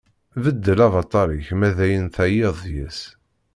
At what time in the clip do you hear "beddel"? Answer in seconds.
0.43-0.79